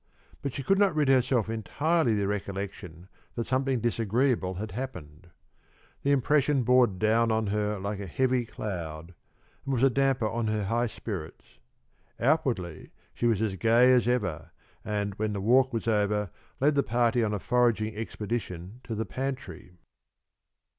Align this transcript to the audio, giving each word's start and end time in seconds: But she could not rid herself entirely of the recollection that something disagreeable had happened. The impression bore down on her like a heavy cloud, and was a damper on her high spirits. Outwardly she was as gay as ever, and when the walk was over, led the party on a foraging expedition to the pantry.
But 0.41 0.53
she 0.55 0.63
could 0.63 0.79
not 0.79 0.95
rid 0.95 1.09
herself 1.09 1.47
entirely 1.47 2.13
of 2.13 2.17
the 2.17 2.27
recollection 2.27 3.07
that 3.35 3.45
something 3.45 3.79
disagreeable 3.81 4.55
had 4.55 4.71
happened. 4.71 5.29
The 6.01 6.09
impression 6.09 6.63
bore 6.63 6.87
down 6.87 7.29
on 7.31 7.45
her 7.53 7.77
like 7.77 7.99
a 7.99 8.07
heavy 8.07 8.47
cloud, 8.47 9.13
and 9.63 9.75
was 9.75 9.83
a 9.83 9.91
damper 9.91 10.27
on 10.27 10.47
her 10.47 10.63
high 10.63 10.87
spirits. 10.87 11.59
Outwardly 12.19 12.89
she 13.13 13.27
was 13.27 13.43
as 13.43 13.57
gay 13.57 13.93
as 13.93 14.07
ever, 14.07 14.49
and 14.83 15.13
when 15.19 15.33
the 15.33 15.39
walk 15.39 15.71
was 15.71 15.87
over, 15.87 16.31
led 16.59 16.73
the 16.73 16.81
party 16.81 17.23
on 17.23 17.31
a 17.35 17.39
foraging 17.39 17.95
expedition 17.95 18.81
to 18.85 18.95
the 18.95 19.05
pantry. 19.05 19.73